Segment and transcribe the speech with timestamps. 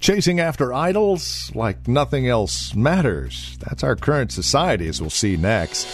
[0.00, 3.58] Chasing after idols like nothing else matters.
[3.60, 5.86] That's our current society, as we'll see next.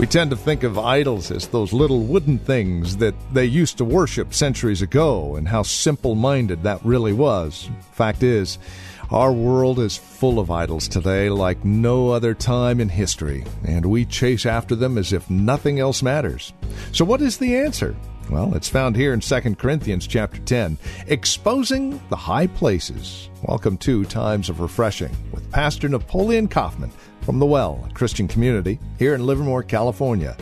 [0.00, 3.84] We tend to think of idols as those little wooden things that they used to
[3.84, 7.68] worship centuries ago, and how simple minded that really was.
[7.92, 8.58] Fact is,
[9.10, 14.06] our world is full of idols today like no other time in history, and we
[14.06, 16.54] chase after them as if nothing else matters.
[16.92, 17.94] So, what is the answer?
[18.30, 23.28] Well, it's found here in 2 Corinthians chapter 10, exposing the high places.
[23.42, 26.90] Welcome to Times of Refreshing with Pastor Napoleon Kaufman
[27.22, 30.36] from the Well a Christian Community here in Livermore, California.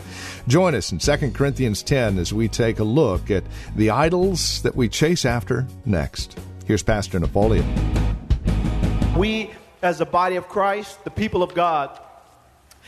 [0.47, 3.43] Join us in 2 Corinthians 10 as we take a look at
[3.75, 6.37] the idols that we chase after next.
[6.65, 7.65] Here's Pastor Napoleon.
[9.17, 11.99] We, as a body of Christ, the people of God,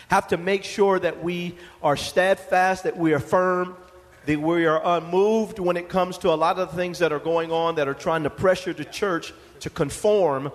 [0.10, 3.76] have to make sure that we are steadfast, that we are firm,
[4.26, 7.20] that we are unmoved when it comes to a lot of the things that are
[7.20, 10.52] going on that are trying to pressure the church to conform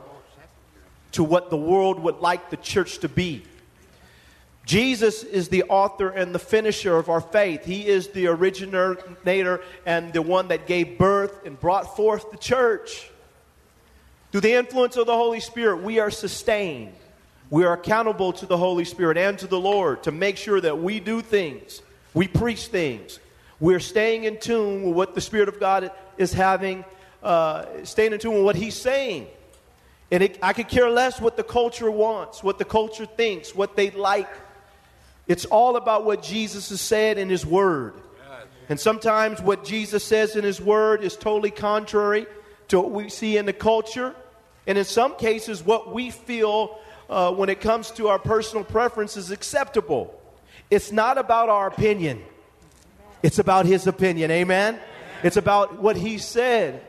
[1.17, 3.43] to what the world would like the church to be.
[4.67, 7.65] Jesus is the author and the finisher of our faith.
[7.65, 13.11] He is the originator and the one that gave birth and brought forth the church.
[14.31, 16.93] Through the influence of the Holy Spirit, we are sustained.
[17.49, 20.79] We are accountable to the Holy Spirit and to the Lord to make sure that
[20.79, 21.81] we do things,
[22.13, 23.21] we preach things.
[23.59, 26.85] We're staying in tune with what the Spirit of God is having,
[27.23, 29.29] uh, staying in tune with what He's saying.
[30.11, 33.77] And it, I could care less what the culture wants, what the culture thinks, what
[33.77, 34.29] they like.
[35.27, 37.95] It's all about what Jesus has said in His Word.
[38.69, 42.27] And sometimes what Jesus says in His Word is totally contrary
[42.69, 44.15] to what we see in the culture.
[44.67, 46.79] And in some cases, what we feel
[47.09, 50.21] uh, when it comes to our personal preference is acceptable.
[50.71, 52.23] It's not about our opinion,
[53.23, 54.31] it's about His opinion.
[54.31, 54.79] Amen?
[55.23, 56.83] It's about what He said.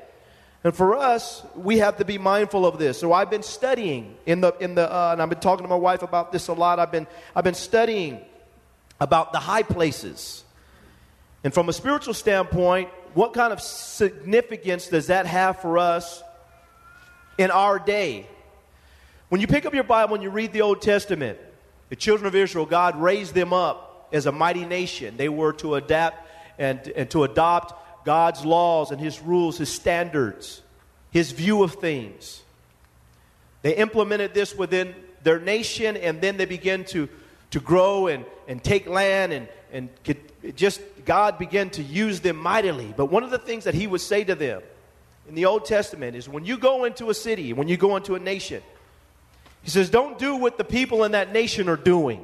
[0.63, 2.99] And for us, we have to be mindful of this.
[2.99, 5.75] So I've been studying in the in the uh, and I've been talking to my
[5.75, 6.79] wife about this a lot.
[6.79, 8.19] I've been I've been studying
[8.99, 10.43] about the high places.
[11.43, 16.21] And from a spiritual standpoint, what kind of significance does that have for us
[17.37, 18.27] in our day?
[19.29, 21.37] When you pick up your Bible and you read the Old Testament,
[21.89, 25.17] the children of Israel, God raised them up as a mighty nation.
[25.17, 27.73] They were to adapt and, and to adopt
[28.07, 30.61] God's laws and His rules, His standards,
[31.11, 32.41] His view of things.
[33.63, 37.09] They implemented this within their nation, and then they began to,
[37.51, 39.89] to grow and, and take land, and, and
[40.55, 42.93] just God began to use them mightily.
[42.95, 44.61] But one of the things that He would say to them
[45.27, 48.15] in the Old Testament is when you go into a city, when you go into
[48.15, 48.63] a nation,
[49.63, 52.23] He says, don't do what the people in that nation are doing.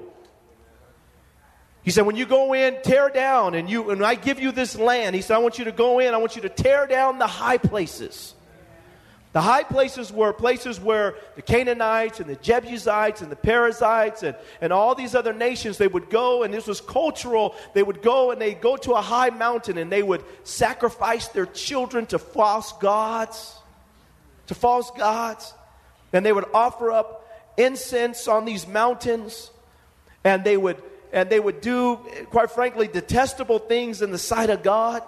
[1.83, 4.77] He said, when you go in, tear down, and you and I give you this
[4.77, 7.19] land, he said, I want you to go in, I want you to tear down
[7.19, 8.35] the high places.
[9.33, 14.35] The high places were places where the Canaanites and the Jebusites and the Perizzites and,
[14.61, 17.55] and all these other nations, they would go, and this was cultural.
[17.73, 21.47] They would go and they'd go to a high mountain and they would sacrifice their
[21.47, 23.57] children to false gods,
[24.47, 25.51] to false gods.
[26.13, 27.27] And they would offer up
[27.57, 29.49] incense on these mountains,
[30.23, 30.77] and they would
[31.13, 31.97] and they would do,
[32.31, 35.03] quite frankly, detestable things in the sight of God.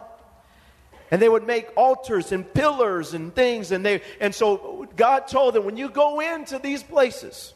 [1.11, 3.71] And they would make altars and pillars and things.
[3.71, 7.53] And, they, and so God told them, when you go into these places,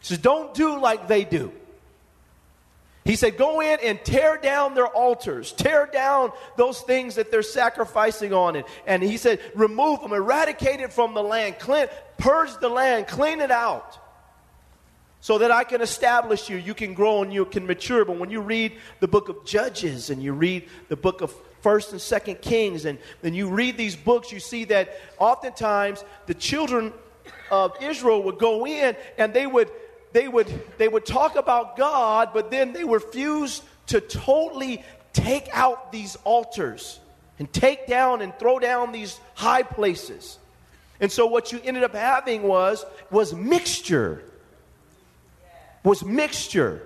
[0.00, 1.52] He says, don't do like they do.
[3.04, 7.42] He said, Go in and tear down their altars, tear down those things that they're
[7.42, 8.66] sacrificing on it.
[8.86, 11.86] And he said, Remove them, eradicate it from the land, clean,
[12.18, 13.99] purge the land, clean it out
[15.20, 16.56] so that I can establish you.
[16.56, 18.04] You can grow and you can mature.
[18.04, 21.92] But when you read the book of Judges and you read the book of First
[21.92, 26.92] and Second Kings, and then you read these books, you see that oftentimes the children
[27.50, 29.70] of Israel would go in and they would
[30.12, 35.92] they would they would talk about God, but then they refused to totally take out
[35.92, 36.98] these altars
[37.38, 40.38] and take down and throw down these high places.
[41.00, 44.24] And so what you ended up having was was mixture.
[45.82, 46.82] Was mixture.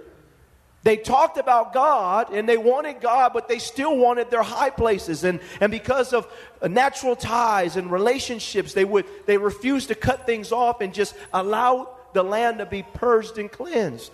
[0.85, 5.25] They talked about God and they wanted God, but they still wanted their high places.
[5.25, 6.31] And, and because of
[6.61, 11.15] uh, natural ties and relationships, they would they refused to cut things off and just
[11.33, 14.13] allow the land to be purged and cleansed.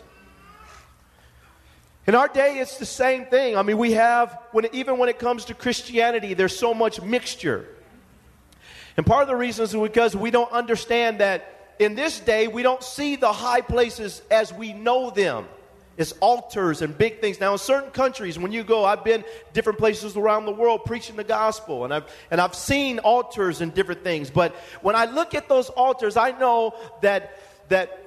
[2.06, 3.56] In our day, it's the same thing.
[3.56, 7.68] I mean, we have, when, even when it comes to Christianity, there's so much mixture.
[8.96, 12.62] And part of the reason is because we don't understand that in this day, we
[12.62, 15.46] don't see the high places as we know them.
[15.96, 17.40] It's altars and big things.
[17.40, 19.24] Now, in certain countries, when you go, I've been
[19.54, 23.74] different places around the world preaching the gospel, and I've and I've seen altars and
[23.74, 24.30] different things.
[24.30, 27.38] But when I look at those altars, I know that
[27.70, 27.98] that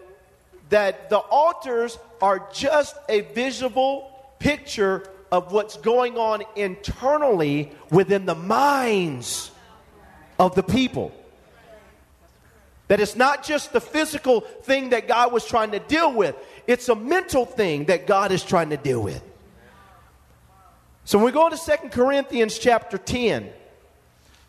[0.69, 8.35] that the altars are just a visible picture of what's going on internally within the
[8.35, 9.49] minds
[10.39, 11.11] of the people.
[12.87, 16.35] That it's not just the physical thing that God was trying to deal with,
[16.67, 19.23] it's a mental thing that God is trying to deal with.
[21.05, 23.49] So when we go to Second Corinthians chapter 10,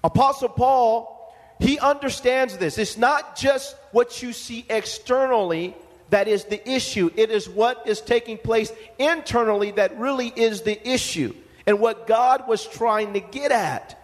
[0.05, 1.11] Apostle Paul,
[1.59, 2.79] he understands this.
[2.79, 5.75] It's not just what you see externally
[6.11, 10.89] that is the issue, it is what is taking place internally that really is the
[10.89, 11.35] issue
[11.67, 13.99] and what God was trying to get at.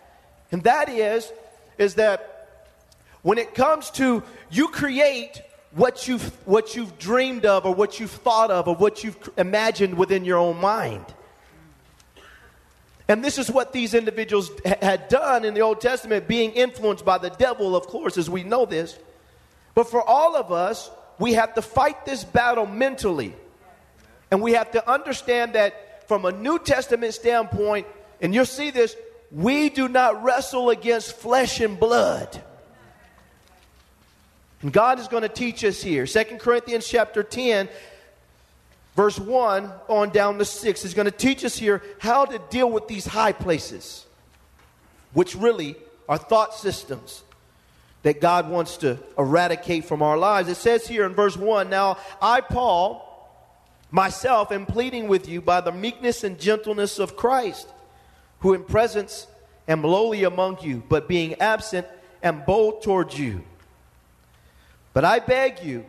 [0.51, 1.31] And that is
[1.79, 2.30] is that
[3.23, 8.11] when it comes to you create what you've, what you've dreamed of or what you've
[8.11, 11.05] thought of or what you've imagined within your own mind.
[13.09, 17.19] And this is what these individuals had done in the Old Testament, being influenced by
[17.19, 18.97] the devil, of course, as we know this.
[19.75, 23.35] But for all of us, we have to fight this battle mentally.
[24.31, 27.87] And we have to understand that from a New Testament standpoint,
[28.21, 28.95] and you'll see this,
[29.33, 32.41] we do not wrestle against flesh and blood
[34.63, 36.07] and God is going to teach us here.
[36.07, 37.69] Second Corinthians chapter 10,
[38.95, 42.71] verse 1 on down to 6 is going to teach us here how to deal
[42.71, 44.07] with these high places,
[45.13, 45.77] which really
[46.09, 47.23] are thought systems
[48.03, 50.49] that God wants to eradicate from our lives.
[50.49, 53.07] It says here in verse 1 Now I, Paul,
[53.91, 57.69] myself, am pleading with you by the meekness and gentleness of Christ,
[58.41, 59.27] who in presence
[59.69, 61.87] am lowly among you, but being absent
[62.23, 63.43] am bold towards you.
[64.93, 65.85] But I beg you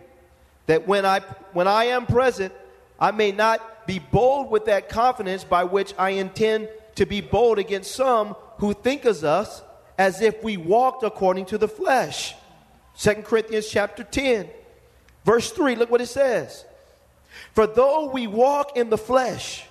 [0.68, 1.20] that when I,
[1.54, 2.54] when I am present,
[3.00, 7.58] I may not be bold with that confidence by which I intend to be bold
[7.60, 9.62] against some who think of us
[9.98, 12.36] as if we walked according to the flesh.
[13.00, 14.48] 2 Corinthians chapter 10,
[15.26, 16.66] verse 3, look what it says.
[17.54, 19.66] For though we walk in the flesh,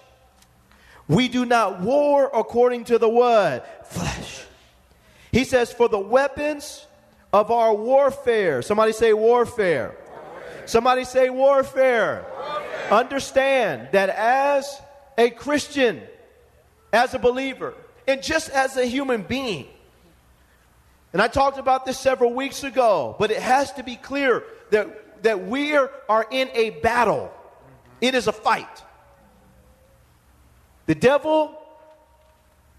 [1.09, 4.44] we do not war according to the word flesh.
[5.32, 6.87] He says, For the weapons
[7.32, 8.62] of our warfare.
[8.62, 9.94] Somebody say warfare.
[10.12, 10.67] warfare.
[10.67, 12.25] Somebody say warfare.
[12.37, 12.93] warfare.
[12.93, 14.81] Understand that as
[15.17, 16.03] a Christian,
[16.93, 17.75] as a believer,
[18.06, 19.67] and just as a human being,
[21.12, 25.23] and I talked about this several weeks ago, but it has to be clear that,
[25.25, 27.32] that we are, are in a battle.
[28.00, 28.85] It is a fight.
[30.87, 31.59] The devil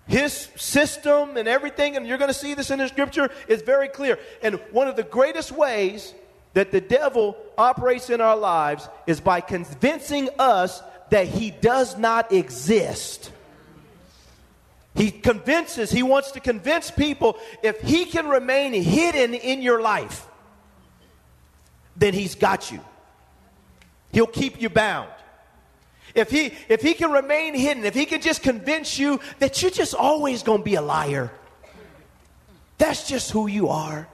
[0.07, 3.88] his system and everything, and you're going to see this in the scripture, is very
[3.88, 4.19] clear.
[4.42, 6.13] And one of the greatest ways
[6.53, 12.31] that the devil operates in our lives is by convincing us that he does not
[12.31, 13.31] exist.
[14.96, 20.27] He convinces, he wants to convince people if he can remain hidden in your life,
[21.96, 22.81] then he's got you.
[24.12, 25.10] He'll keep you bound.
[26.13, 29.72] If he, if he can remain hidden, if he can just convince you that you're
[29.72, 31.32] just always going to be a liar,
[32.77, 34.08] that's just who you are.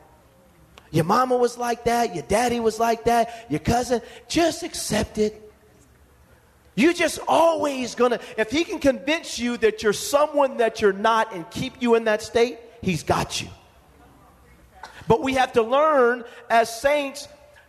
[0.91, 5.43] Your mama was like that, your daddy was like that, your cousin, just accept it.
[6.75, 11.33] You're just always gonna, if he can convince you that you're someone that you're not
[11.33, 13.47] and keep you in that state, he's got you.
[15.07, 17.27] But we have to learn as saints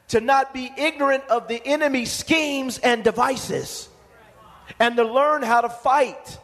[0.09, 3.88] to not be ignorant of the enemy's schemes and devices
[4.79, 6.39] and to learn how to fight.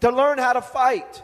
[0.00, 1.22] To learn how to fight.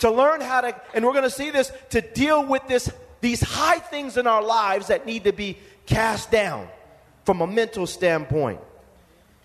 [0.00, 3.40] To learn how to, and we're going to see this, to deal with this, these
[3.40, 6.68] high things in our lives that need to be cast down
[7.24, 8.60] from a mental standpoint.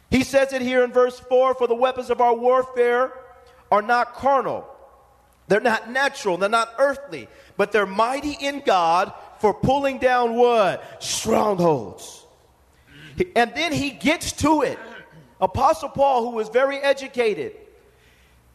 [0.10, 3.12] He says it here in verse 4 For the weapons of our warfare
[3.72, 4.68] are not carnal,
[5.48, 11.04] they're not natural, they're not earthly, but they're mighty in God for pulling down what?
[11.04, 12.26] Strongholds.
[13.36, 14.80] And then he gets to it.
[15.44, 17.54] Apostle Paul, who was very educated,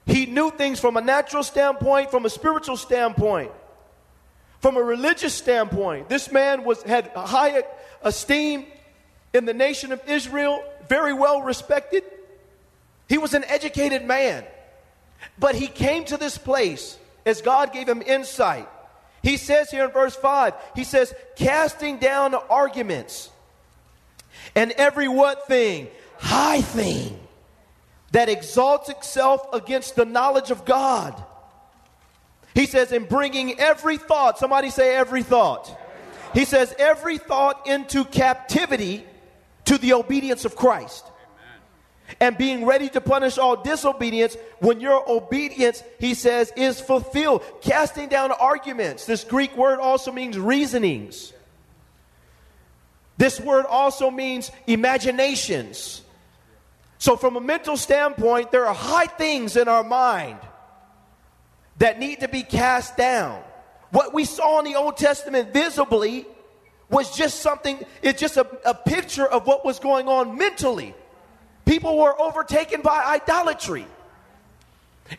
[0.06, 3.52] He knew things from a natural standpoint, from a spiritual standpoint,
[4.60, 6.08] from a religious standpoint.
[6.08, 7.62] This man was had high
[8.02, 8.64] esteem
[9.34, 12.04] in the nation of Israel, very well respected.
[13.06, 14.44] He was an educated man.
[15.38, 18.68] But he came to this place as God gave him insight.
[19.22, 23.30] He says here in verse 5, he says, casting down arguments
[24.54, 25.88] and every what thing?
[26.18, 27.18] High thing
[28.12, 31.22] that exalts itself against the knowledge of God.
[32.54, 35.74] He says, in bringing every thought, somebody say every thought.
[36.34, 39.04] He says, every thought into captivity
[39.66, 41.04] to the obedience of Christ
[42.20, 47.44] and being ready to punish all disobedience when your obedience, he says, is fulfilled.
[47.60, 49.04] Casting down arguments.
[49.04, 51.32] This Greek word also means reasonings.
[53.18, 56.02] This word also means imaginations.
[56.98, 60.38] So, from a mental standpoint, there are high things in our mind
[61.78, 63.42] that need to be cast down.
[63.90, 66.26] What we saw in the Old Testament visibly
[66.90, 70.94] was just something, it's just a, a picture of what was going on mentally.
[71.64, 73.86] People were overtaken by idolatry.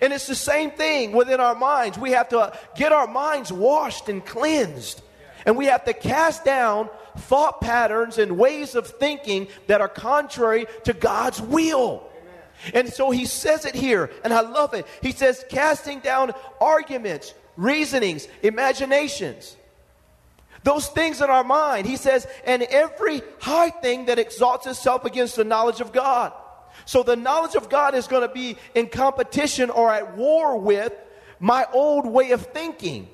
[0.02, 1.98] And it's the same thing within our minds.
[1.98, 5.02] We have to get our minds washed and cleansed.
[5.46, 10.66] And we have to cast down thought patterns and ways of thinking that are contrary
[10.84, 12.10] to God's will.
[12.74, 14.86] And so he says it here, and I love it.
[15.02, 19.56] He says, casting down arguments, reasonings, imaginations.
[20.64, 25.38] Those things in our mind, he says, and every high thing that exalts itself against
[25.38, 26.34] the knowledge of God.
[26.86, 30.94] So the knowledge of God is going to be in competition or at war with
[31.40, 33.08] my old way of thinking.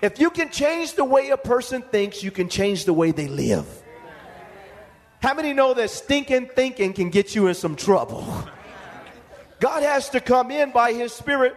[0.00, 3.28] If you can change the way a person thinks, you can change the way they
[3.28, 3.66] live.
[5.20, 8.26] How many know that stinking thinking can get you in some trouble?
[9.60, 11.54] God has to come in by His Spirit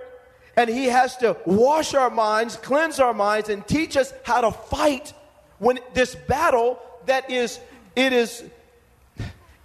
[0.57, 4.51] and He has to wash our minds, cleanse our minds, and teach us how to
[4.51, 5.13] fight
[5.59, 7.59] when this battle that is,
[7.95, 8.43] it is,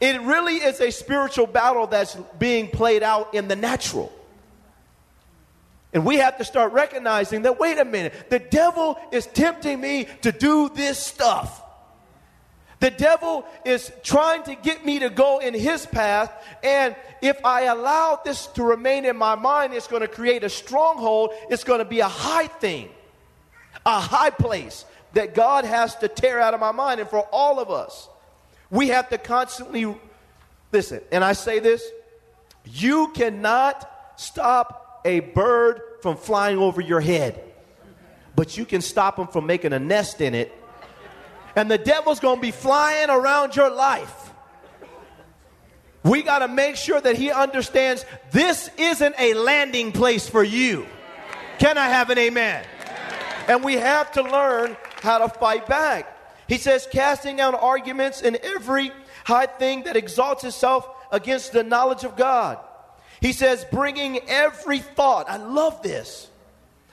[0.00, 4.12] it really is a spiritual battle that's being played out in the natural.
[5.92, 10.06] And we have to start recognizing that, wait a minute, the devil is tempting me
[10.22, 11.62] to do this stuff.
[12.80, 16.32] The devil is trying to get me to go in his path.
[16.62, 20.48] And if I allow this to remain in my mind, it's going to create a
[20.48, 21.30] stronghold.
[21.50, 22.90] It's going to be a high thing,
[23.84, 27.00] a high place that God has to tear out of my mind.
[27.00, 28.08] And for all of us,
[28.70, 29.96] we have to constantly
[30.70, 31.00] listen.
[31.10, 31.82] And I say this
[32.64, 37.42] you cannot stop a bird from flying over your head,
[38.36, 40.54] but you can stop them from making a nest in it
[41.58, 44.32] and the devil's going to be flying around your life.
[46.04, 50.86] We got to make sure that he understands this isn't a landing place for you.
[51.58, 52.64] Can I have an amen?
[53.48, 56.06] And we have to learn how to fight back.
[56.46, 58.92] He says, casting down arguments and every
[59.24, 62.58] high thing that exalts itself against the knowledge of God.
[63.20, 65.28] He says, bringing every thought.
[65.28, 66.28] I love this.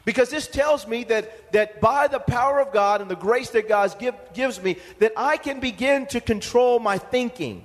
[0.05, 3.67] Because this tells me that, that by the power of God and the grace that
[3.67, 7.63] God give, gives me, that I can begin to control my thinking.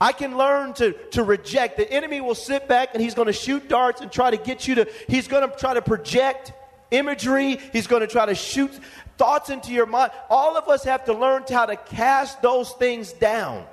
[0.00, 1.76] I can learn to, to reject.
[1.76, 4.66] The enemy will sit back and he's going to shoot darts and try to get
[4.66, 6.52] you to, he's going to try to project
[6.90, 7.58] imagery.
[7.72, 8.72] He's going to try to shoot
[9.16, 10.12] thoughts into your mind.
[10.30, 13.64] All of us have to learn how to cast those things down,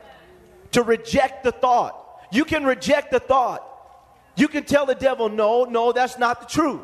[0.72, 2.02] to reject the thought.
[2.32, 3.72] You can reject the thought.
[4.36, 6.82] You can tell the devil, no, no, that's not the truth.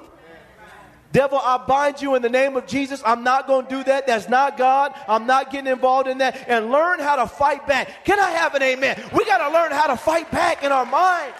[1.12, 3.02] Devil, I bind you in the name of Jesus.
[3.06, 4.08] I'm not going to do that.
[4.08, 4.94] That's not God.
[5.10, 6.48] I'm not getting involved in that.
[6.48, 8.06] And learn how to fight back.
[8.06, 9.02] Can I have an amen?
[9.14, 11.38] We got to learn how to fight back in our minds.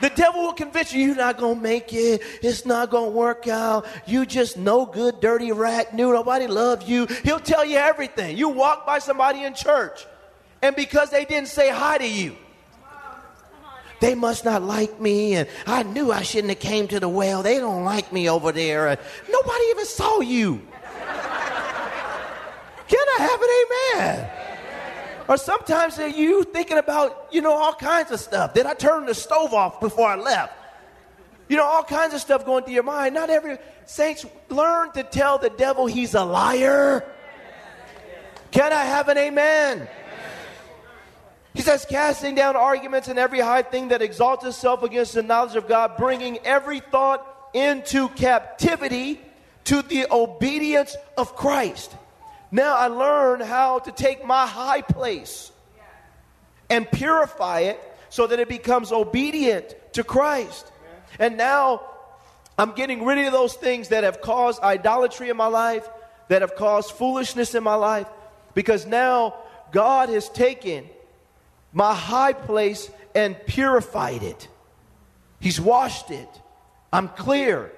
[0.00, 2.22] The devil will convince you you're not going to make it.
[2.42, 3.86] It's not going to work out.
[4.06, 5.94] You just no good, dirty rat.
[5.94, 6.12] New.
[6.12, 7.06] Nobody loves you.
[7.22, 8.36] He'll tell you everything.
[8.36, 10.04] You walk by somebody in church,
[10.60, 12.36] and because they didn't say hi to you,
[14.00, 17.42] they must not like me and i knew i shouldn't have came to the well.
[17.42, 20.60] They don't like me over there and nobody even saw you.
[22.86, 24.30] Can i have an amen?
[25.26, 28.52] Or sometimes you thinking about you know all kinds of stuff.
[28.54, 30.52] Did i turn the stove off before i left?
[31.48, 33.14] You know all kinds of stuff going through your mind.
[33.14, 37.04] Not every saints learn to tell the devil he's a liar.
[38.50, 39.88] Can i have an amen
[41.54, 45.54] he says, casting down arguments and every high thing that exalts itself against the knowledge
[45.54, 49.20] of God, bringing every thought into captivity
[49.64, 51.96] to the obedience of Christ.
[52.50, 55.52] Now I learn how to take my high place
[56.68, 60.70] and purify it so that it becomes obedient to Christ.
[61.18, 61.82] And now
[62.58, 65.88] I'm getting rid of those things that have caused idolatry in my life,
[66.28, 68.08] that have caused foolishness in my life,
[68.54, 69.36] because now
[69.70, 70.88] God has taken
[71.74, 74.48] my high place and purified it.
[75.40, 76.28] He's washed it.
[76.90, 77.70] I'm clear.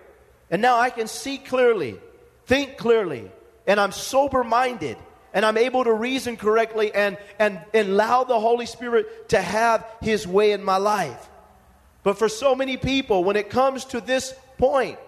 [0.51, 1.97] And now I can see clearly,
[2.47, 3.29] think clearly,
[3.67, 4.97] and I'm sober minded
[5.35, 9.85] and I'm able to reason correctly and, and, and allow the Holy Spirit to have
[10.01, 11.29] His way in my life.
[12.03, 14.99] But for so many people, when it comes to this point,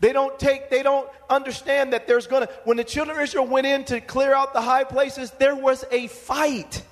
[0.00, 3.66] they don't take, they don't understand that there's gonna, when the children of Israel went
[3.66, 6.82] in to clear out the high places, there was a fight.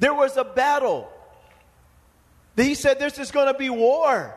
[0.00, 1.10] There was a battle.
[2.56, 4.34] He said, This is gonna be war.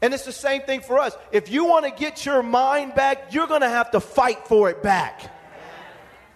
[0.00, 1.16] And it's the same thing for us.
[1.32, 4.70] If you want to get your mind back, you're going to have to fight for
[4.70, 5.34] it back.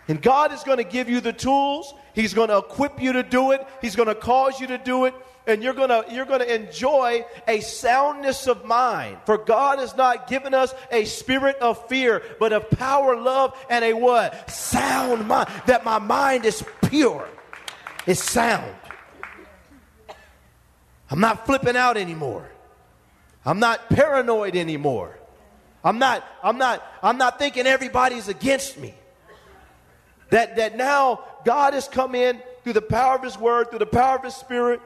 [0.09, 1.95] And God is going to give you the tools.
[2.13, 3.65] He's going to equip you to do it.
[3.81, 5.15] He's going to cause you to do it.
[5.47, 9.19] And you're going to, you're going to enjoy a soundness of mind.
[9.27, 13.85] For God has not given us a spirit of fear, but of power, love, and
[13.85, 14.51] a what?
[14.51, 15.49] Sound mind.
[15.67, 17.29] That my mind is pure.
[18.07, 18.75] It's sound.
[21.11, 22.49] I'm not flipping out anymore.
[23.45, 25.19] I'm not paranoid anymore.
[25.85, 28.95] I'm not, I'm not, I'm not thinking everybody's against me.
[30.31, 33.87] That, that now God has come in through the power of His Word, through the
[33.87, 34.81] power of His Spirit,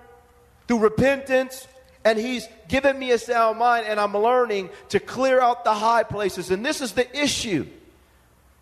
[0.66, 1.68] through repentance,
[2.04, 6.02] and He's given me a sound mind, and I'm learning to clear out the high
[6.02, 6.50] places.
[6.50, 7.66] And this is the issue.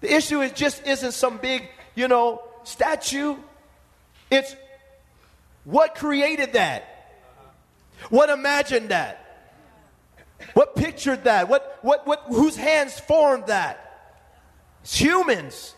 [0.00, 3.36] The issue is just isn't some big, you know, statue.
[4.34, 4.56] It's
[5.64, 7.12] what created that?
[8.10, 9.20] What imagined that?
[10.54, 11.48] What pictured that?
[11.48, 13.80] What, what, what, whose hands formed that?
[14.82, 15.74] It's humans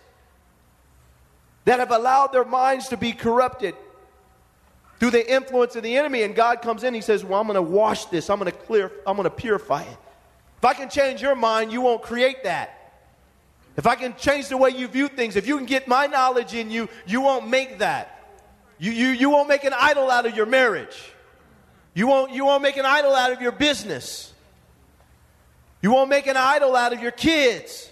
[1.67, 3.75] that have allowed their minds to be corrupted
[4.99, 6.23] through the influence of the enemy.
[6.23, 8.57] And God comes in, He says, Well, I'm going to wash this, I'm going to
[8.57, 9.99] clear, I'm going to purify it.
[10.59, 12.73] If I can change your mind, you won't create that.
[13.77, 16.55] If I can change the way you view things, if you can get my knowledge
[16.55, 18.16] in you, you won't make that.
[18.79, 21.13] You, you, you won't make an idol out of your marriage.
[21.95, 24.33] You won't, you won't make an idol out of your business.
[25.83, 27.91] You won't make an idol out of your kids.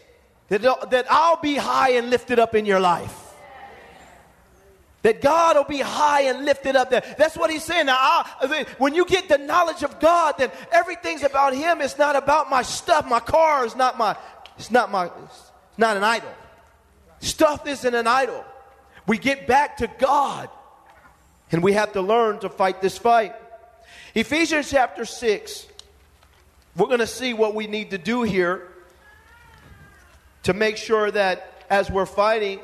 [0.48, 3.20] That, that I'll be high and lifted up in your life.
[5.02, 7.02] That God will be high and lifted up there.
[7.18, 7.86] That's what he's saying.
[7.86, 11.80] Now, I, when you get the knowledge of God, then everything's about him.
[11.80, 13.06] It's not about my stuff.
[13.06, 14.16] My car is not my,
[14.58, 16.32] it's not my, it's not an idol.
[17.20, 18.44] Stuff isn't an idol.
[19.06, 20.48] We get back to God.
[21.54, 23.32] And we have to learn to fight this fight.
[24.12, 25.68] Ephesians chapter 6,
[26.74, 28.66] we're going to see what we need to do here
[30.42, 32.58] to make sure that as we're fighting,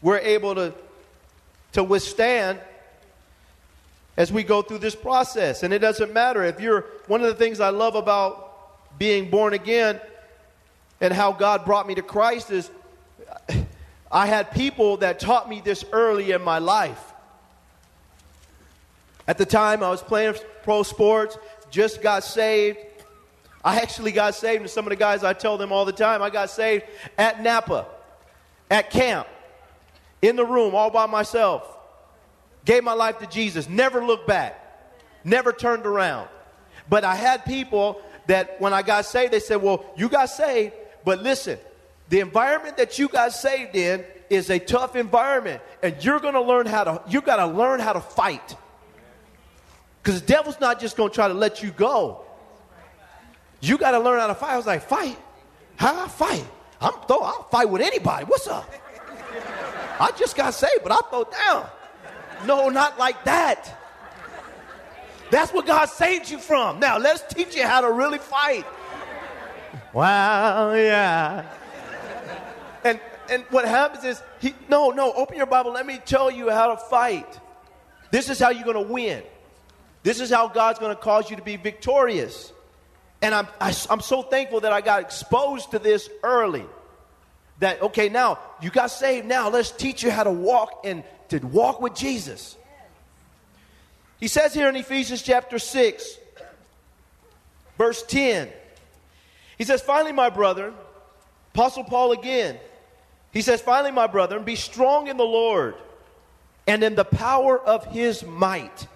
[0.00, 0.72] we're able to
[1.72, 2.58] to withstand
[4.16, 5.62] as we go through this process.
[5.62, 9.52] And it doesn't matter if you're one of the things I love about being born
[9.52, 10.00] again
[11.02, 12.70] and how God brought me to Christ is
[14.10, 17.05] I had people that taught me this early in my life.
[19.28, 21.36] At the time, I was playing pro sports,
[21.70, 22.78] just got saved.
[23.64, 26.22] I actually got saved, and some of the guys I tell them all the time,
[26.22, 26.84] I got saved
[27.18, 27.86] at Napa,
[28.70, 29.26] at camp
[30.22, 31.66] in the room all by myself.
[32.64, 34.60] Gave my life to Jesus, never looked back,
[35.24, 36.28] never turned around.
[36.88, 40.74] But I had people that when I got saved, they said, Well, you got saved,
[41.04, 41.58] but listen,
[42.08, 46.66] the environment that you got saved in is a tough environment, and you're gonna learn
[46.66, 48.56] how to, you gotta learn how to fight.
[50.06, 52.24] Because the devil's not just gonna try to let you go.
[53.60, 54.52] You gotta learn how to fight.
[54.52, 55.18] I was like, fight?
[55.74, 56.46] How I fight?
[56.80, 58.24] I'm throw, I'll fight with anybody.
[58.24, 58.72] What's up?
[59.98, 61.68] I just got saved, but I throw down.
[62.46, 63.76] No, not like that.
[65.32, 66.78] That's what God saved you from.
[66.78, 68.64] Now, let's teach you how to really fight.
[69.92, 71.46] Wow, yeah.
[72.84, 75.72] And and what happens is he no, no, open your Bible.
[75.72, 77.40] Let me tell you how to fight.
[78.12, 79.24] This is how you're going to win.
[80.06, 82.52] This is how God's going to cause you to be victorious.
[83.20, 86.64] And I'm, I, am i am so thankful that I got exposed to this early.
[87.58, 89.26] That okay now you got saved.
[89.26, 92.56] Now let's teach you how to walk and to walk with jesus.
[94.20, 96.18] He says here in ephesians chapter 6
[97.76, 98.48] verse 10
[99.58, 100.72] he says finally my brother
[101.52, 102.56] apostle paul again
[103.32, 105.74] he says finally my brother be strong in the lord
[106.66, 108.86] and in the power of his might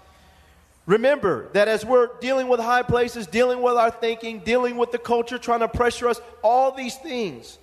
[0.90, 4.98] Remember that as we're dealing with high places, dealing with our thinking, dealing with the
[4.98, 7.60] culture trying to pressure us, all these things,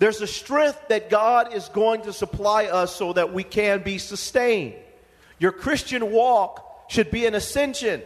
[0.00, 3.98] there's a strength that God is going to supply us so that we can be
[3.98, 4.74] sustained.
[5.38, 8.02] Your Christian walk should be an ascension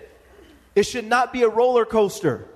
[0.74, 2.46] It should not be a roller coaster.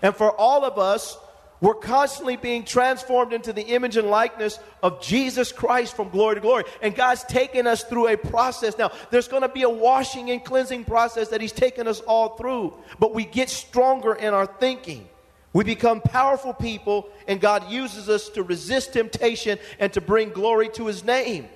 [0.00, 1.18] And for all of us,
[1.60, 6.40] we're constantly being transformed into the image and likeness of Jesus Christ from glory to
[6.40, 6.64] glory.
[6.80, 8.78] And God's taken us through a process.
[8.78, 12.36] Now, there's going to be a washing and cleansing process that He's taken us all
[12.36, 12.74] through.
[13.00, 15.08] But we get stronger in our thinking.
[15.52, 20.68] We become powerful people, and God uses us to resist temptation and to bring glory
[20.70, 21.48] to His name.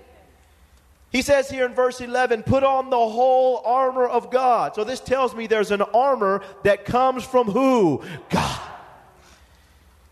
[1.13, 4.75] He says here in verse 11, put on the whole armor of God.
[4.75, 8.03] So this tells me there's an armor that comes from who?
[8.31, 8.72] God.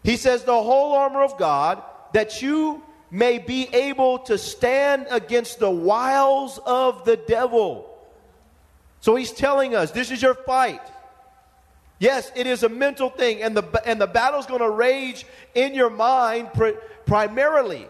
[0.03, 1.83] He says, the whole armor of God,
[2.13, 7.87] that you may be able to stand against the wiles of the devil.
[9.01, 10.83] So he's telling us, this is your fight.
[11.99, 15.75] Yes, it is a mental thing, and the, and the battle's going to rage in
[15.75, 17.87] your mind pr- primarily.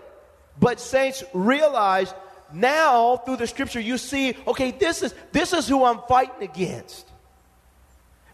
[0.58, 2.12] But, saints, realize
[2.52, 7.09] now through the scripture, you see, okay, this is, this is who I'm fighting against.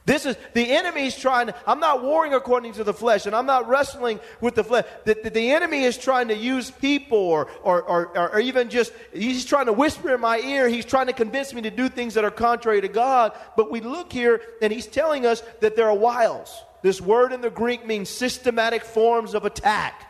[0.06, 3.68] This is the enemy's trying I'm not warring according to the flesh, and I'm not
[3.68, 4.86] wrestling with the flesh.
[5.04, 8.92] The, the, the enemy is trying to use people or, or, or, or, even just,
[9.12, 10.68] he's trying to whisper in my ear.
[10.68, 13.32] He's trying to convince me to do things that are contrary to God.
[13.56, 16.56] But we look here, and he's telling us that there are wiles.
[16.82, 20.04] This word in the Greek means systematic forms of attack.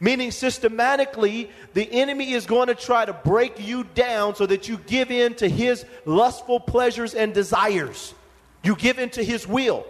[0.00, 4.78] Meaning, systematically, the enemy is going to try to break you down so that you
[4.78, 8.14] give in to his lustful pleasures and desires.
[8.62, 9.86] You give into his will.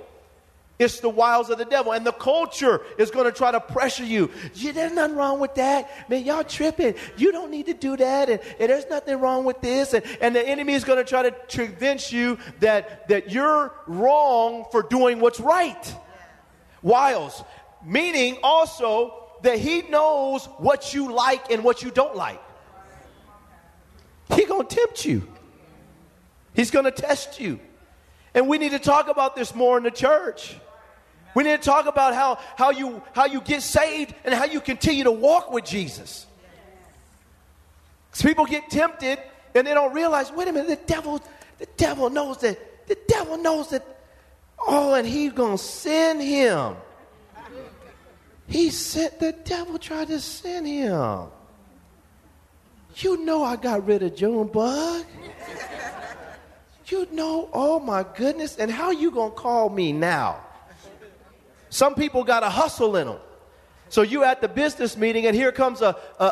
[0.79, 1.93] It's the wiles of the devil.
[1.93, 4.31] And the culture is going to try to pressure you.
[4.55, 6.09] Yeah, there's nothing wrong with that.
[6.09, 6.95] Man, y'all tripping.
[7.17, 8.31] You don't need to do that.
[8.31, 9.93] And, and there's nothing wrong with this.
[9.93, 14.67] And, and the enemy is going to try to convince you that, that you're wrong
[14.71, 15.95] for doing what's right.
[16.83, 17.43] Wiles.
[17.85, 22.41] Meaning also that he knows what you like and what you don't like.
[24.35, 25.27] He's going to tempt you.
[26.55, 27.59] He's going to test you.
[28.39, 30.55] And we need to talk about this more in the church.
[31.35, 34.61] We need to talk about how, how, you, how you get saved and how you
[34.61, 36.25] continue to walk with Jesus.
[38.09, 39.19] Because people get tempted
[39.57, 41.21] and they don't realize, wait a minute, the devil,
[41.59, 43.85] the devil knows that, the devil knows that,
[44.69, 46.77] oh, and he's going to send him.
[48.47, 51.27] He sent, the devil tried to send him.
[52.99, 55.07] You know I got rid of Junebug.
[56.91, 60.41] You know, oh my goodness, and how you gonna call me now?
[61.71, 63.19] Some people got a hustle in them.
[63.91, 66.27] So you at the business meeting, and here comes a, a, a,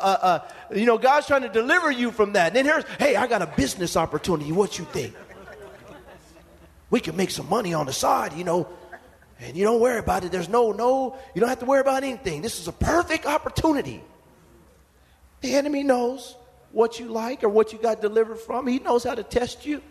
[0.70, 2.48] a, you know, God's trying to deliver you from that.
[2.48, 4.52] And then here's, hey, I got a business opportunity.
[4.52, 5.14] What you think?
[6.90, 8.68] We can make some money on the side, you know,
[9.40, 10.32] and you don't worry about it.
[10.32, 12.42] There's no, no, you don't have to worry about anything.
[12.42, 14.02] This is a perfect opportunity.
[15.40, 16.36] The enemy knows
[16.72, 18.66] what you like or what you got delivered from.
[18.66, 19.82] He knows how to test you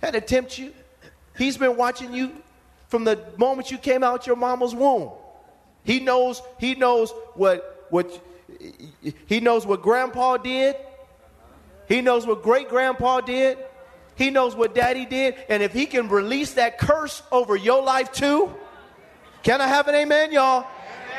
[0.00, 0.72] had to tempt you.
[1.36, 2.32] He's been watching you
[2.88, 5.10] from the moment you came out your mama's womb.
[5.84, 8.10] He knows, he knows what, what,
[9.26, 10.76] he knows what grandpa did.
[11.88, 13.58] He knows what great grandpa did.
[14.16, 15.36] He knows what daddy did.
[15.48, 18.52] And if he can release that curse over your life too,
[19.42, 20.66] can I have an amen, y'all?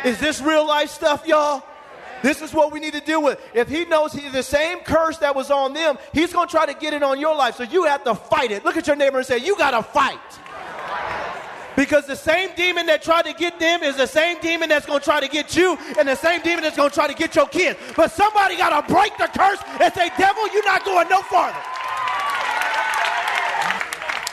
[0.03, 1.63] Is this real life stuff, y'all?
[2.23, 3.39] This is what we need to deal with.
[3.53, 6.65] If he knows he, the same curse that was on them, he's going to try
[6.65, 7.55] to get it on your life.
[7.55, 8.65] So you have to fight it.
[8.65, 10.19] Look at your neighbor and say, You got to fight.
[11.75, 14.99] Because the same demon that tried to get them is the same demon that's going
[14.99, 17.35] to try to get you, and the same demon that's going to try to get
[17.35, 17.77] your kids.
[17.95, 21.55] But somebody got to break the curse and say, Devil, you're not going no farther.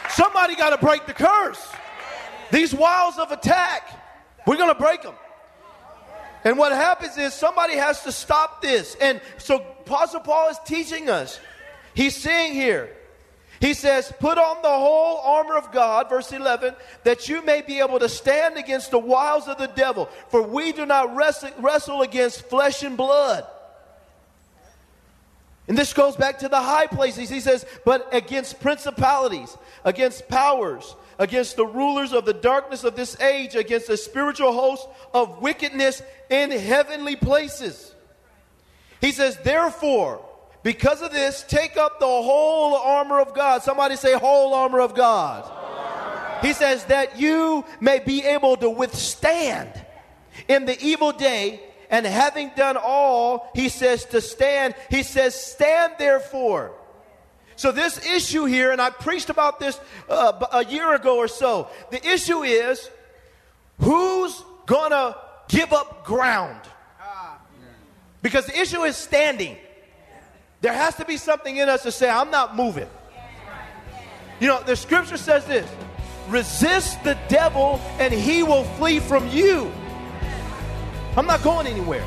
[0.09, 1.69] Somebody got to break the curse.
[2.51, 3.91] These wiles of attack,
[4.47, 5.15] we're going to break them.
[6.45, 8.97] And what happens is somebody has to stop this.
[9.01, 11.41] And so Apostle Paul is teaching us.
[11.95, 12.91] He's saying here,
[13.61, 17.79] he says, Put on the whole armor of God, verse 11, that you may be
[17.79, 20.11] able to stand against the wiles of the devil.
[20.29, 23.47] For we do not wrestle, wrestle against flesh and blood.
[25.67, 27.31] And this goes back to the high places.
[27.31, 33.19] He says, But against principalities, against powers, against the rulers of the darkness of this
[33.21, 37.95] age, against the spiritual host of wickedness in heavenly places.
[39.01, 40.25] He says, therefore,
[40.63, 43.63] because of this, take up the whole armor of God.
[43.63, 45.51] Somebody say, whole armor of God.
[46.45, 49.71] He says that you may be able to withstand
[50.49, 51.61] in the evil day,
[51.95, 56.73] and having done all, he says to stand, he says, stand therefore.
[57.55, 59.79] So, this issue here, and I preached about this
[60.09, 62.91] uh, a year ago or so, the issue is
[63.79, 65.15] who's gonna
[65.47, 66.61] give up ground?
[68.23, 69.57] Because the issue is standing.
[70.63, 72.89] There has to be something in us to say, I'm not moving.
[74.41, 75.71] You know, the scripture says this
[76.29, 79.71] resist the devil and he will flee from you.
[81.17, 82.05] I'm not going anywhere.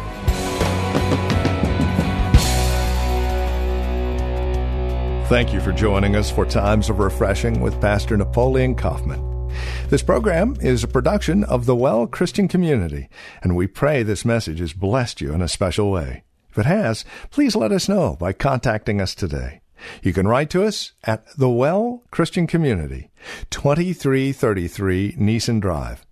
[5.27, 9.51] Thank you for joining us for Times of Refreshing with Pastor Napoleon Kaufman.
[9.89, 13.09] This program is a production of the Well Christian Community,
[13.41, 16.23] and we pray this message has blessed you in a special way.
[16.49, 19.61] If it has, please let us know by contacting us today.
[20.01, 23.09] You can write to us at the Well Christian Community,
[23.49, 26.06] 2333 Nissen Drive.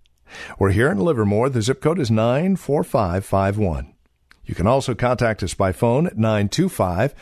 [0.58, 1.48] We're here in Livermore.
[1.48, 3.92] The zip code is 94551.
[4.44, 7.14] You can also contact us by phone at 925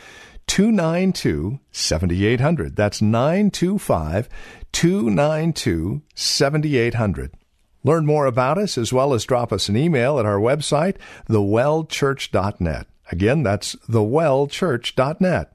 [0.47, 2.75] 292 7800.
[2.75, 4.29] That's 925
[4.71, 7.31] 292 7800.
[7.83, 10.97] Learn more about us as well as drop us an email at our website,
[11.29, 12.87] thewellchurch.net.
[13.11, 15.54] Again, that's thewellchurch.net.